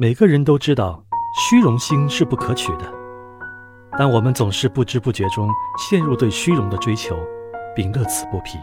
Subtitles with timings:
[0.00, 2.90] 每个人都知道，虚荣心是不可取的，
[3.98, 7.14] 但我们总是不知不觉中陷入对虚荣的追求，
[7.76, 8.58] 并乐此不疲。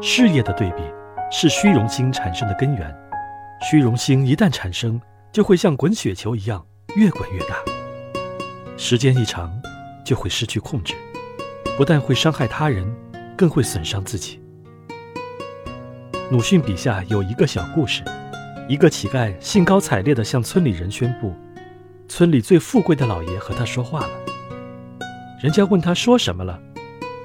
[0.00, 0.82] 事业的对比
[1.30, 2.92] 是虚荣心产生的根源，
[3.70, 6.66] 虚荣心一旦产生，就会像滚雪球一样
[6.96, 7.54] 越滚越大，
[8.76, 9.48] 时间一长，
[10.04, 10.96] 就会失去控制，
[11.76, 12.84] 不但会伤害他人，
[13.36, 14.42] 更会损伤自己。
[16.32, 18.02] 鲁迅笔下有一个小故事。
[18.68, 21.34] 一个乞丐兴高采烈地向村里人宣布，
[22.08, 24.10] 村里最富贵的老爷和他说话了。
[25.42, 26.58] 人家问他说什么了，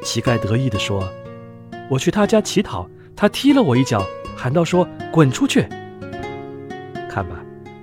[0.03, 1.07] 乞丐得意地说
[1.89, 4.03] ：“我去他家乞讨，他踢了我一脚，
[4.35, 5.61] 喊道说滚出去。”
[7.07, 7.35] 看吧，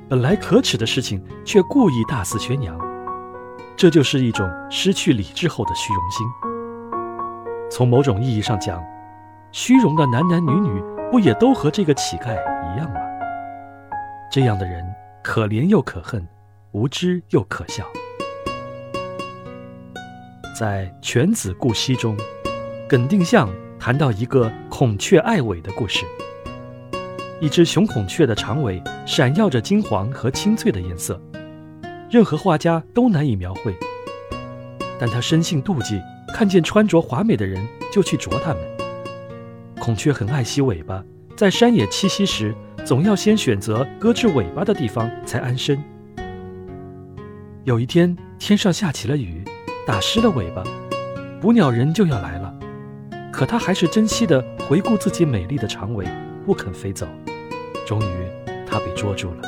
[0.08, 2.76] 本来可耻的事情，却故意大肆宣扬，
[3.76, 6.26] 这就是一种失去理智后的虚荣心。
[7.70, 8.82] 从某种意义上讲，
[9.52, 12.34] 虚荣的男男女女不也都和这个乞丐
[12.74, 13.00] 一样吗？
[14.34, 14.84] 这样的人
[15.22, 16.26] 可怜又可恨，
[16.72, 17.86] 无知又可笑。
[20.58, 22.16] 在《犬子顾惜》中，
[22.88, 26.04] 耿定向谈到一个孔雀爱尾的故事。
[27.40, 31.22] 一只雄孔雀的长尾闪耀着金黄和青翠的颜色，
[32.10, 33.72] 任何画家都难以描绘。
[34.98, 36.02] 但他生性妒忌，
[36.34, 38.60] 看见穿着华美的人就去啄他们。
[39.78, 41.04] 孔雀很爱惜尾巴，
[41.36, 42.52] 在山野栖息时。
[42.84, 45.82] 总要先选择搁置尾巴的地方才安身。
[47.64, 49.42] 有一天，天上下起了雨，
[49.86, 50.62] 打湿了尾巴，
[51.40, 52.54] 捕鸟人就要来了，
[53.32, 56.06] 可他还是珍惜地回顾自己美丽的长尾，
[56.44, 57.08] 不肯飞走。
[57.86, 58.28] 终于，
[58.66, 59.42] 他被捉住了。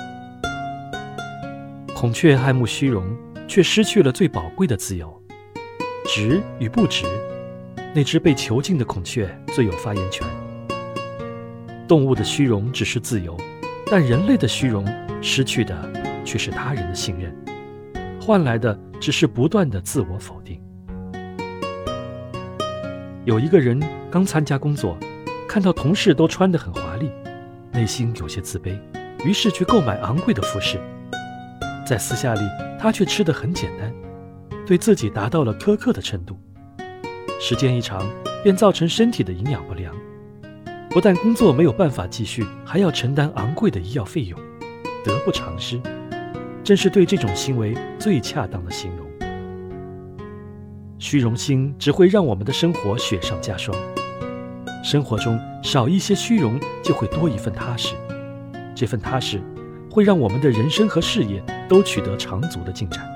[1.95, 3.05] 孔雀爱慕虚荣，
[3.47, 5.23] 却失去了最宝贵的自由。
[6.06, 7.05] 值与不值，
[7.95, 10.27] 那只被囚禁的孔雀最有发言权。
[11.87, 13.37] 动物的虚荣只是自由，
[13.91, 14.84] 但人类的虚荣
[15.23, 15.75] 失去的
[16.25, 17.34] 却是他人的信任，
[18.20, 20.61] 换来的只是不断的自我否定。
[23.25, 24.97] 有一个人刚参加工作，
[25.49, 27.10] 看到同事都穿得很华丽，
[27.72, 28.78] 内心有些自卑，
[29.25, 30.81] 于是去购买昂贵的服饰。
[31.87, 32.41] 在私下里，
[32.81, 33.93] 他却吃得很简单，
[34.66, 36.37] 对自己达到了苛刻的程度。
[37.41, 38.05] 时间一长，
[38.43, 39.94] 便造成身体的营养不良。
[40.97, 44.41] 不但工作没有办法继续，还要承担昂贵的医药费用，
[45.05, 45.79] 得不偿失。
[46.65, 49.07] 正是对这种行为最恰当的形容。
[50.99, 53.77] 虚荣心只会让我们的生活雪上加霜。
[54.83, 57.95] 生活中少一些虚荣，就会多一份踏实。
[58.75, 59.39] 这份踏实，
[59.91, 63.07] 会让我们的人生和事业都取得长足的进展。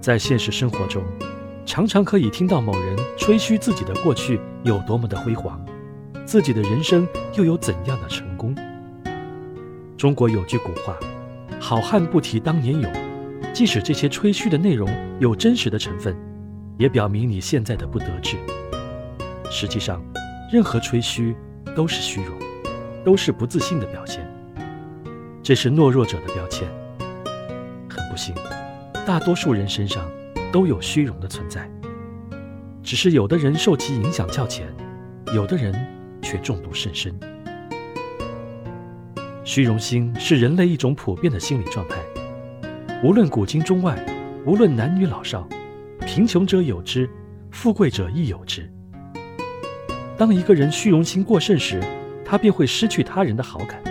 [0.00, 1.00] 在现实生活中。
[1.68, 5.62] 常常可以听到某人吹嘘自己的过去有多么的辉煌，
[6.24, 8.56] 自己的人生又有怎样的成功。
[9.94, 10.96] 中国有句古话
[11.60, 12.90] ：“好汉不提当年勇。”
[13.52, 14.88] 即使这些吹嘘的内容
[15.20, 16.16] 有真实的成分，
[16.78, 18.38] 也表明你现在的不得志。
[19.50, 20.02] 实际上，
[20.50, 21.36] 任何吹嘘
[21.76, 22.34] 都是虚荣，
[23.04, 24.26] 都是不自信的表现。
[25.42, 26.66] 这是懦弱者的标签。
[27.90, 28.34] 很不幸，
[29.06, 30.02] 大多数人身上。
[30.52, 31.70] 都有虚荣的存在，
[32.82, 34.66] 只是有的人受其影响较浅，
[35.34, 35.74] 有的人
[36.22, 37.14] 却中毒甚深。
[39.44, 41.96] 虚荣心是人类一种普遍的心理状态，
[43.02, 43.98] 无论古今中外，
[44.44, 45.46] 无论男女老少，
[46.06, 47.08] 贫穷者有之，
[47.50, 48.70] 富贵者亦有之。
[50.16, 51.80] 当一个人虚荣心过盛时，
[52.24, 53.82] 他便会失去他人的好感，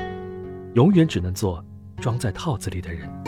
[0.74, 1.64] 永远只能做
[2.02, 3.27] 装在套子里的人。